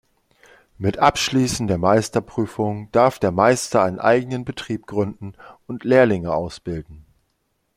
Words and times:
Mit 0.79 0.97
Abschließen 0.97 1.67
der 1.67 1.77
Meisterprüfung 1.77 2.91
darf 2.91 3.19
der 3.19 3.29
Meister 3.31 3.83
einen 3.83 3.99
eigenen 3.99 4.45
Betrieb 4.45 4.87
gründen 4.87 5.35
und 5.67 5.83
Lehrlinge 5.83 6.33
ausbilden. 6.33 7.05